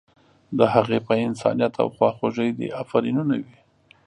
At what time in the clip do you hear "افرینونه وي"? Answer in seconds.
2.83-3.57